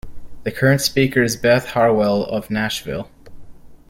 The 0.45 0.51
current 0.51 0.81
Speaker 0.81 1.21
is 1.21 1.37
Beth 1.37 1.67
Harwell 1.73 2.23
of 2.25 2.49
Nashville. 2.49 3.11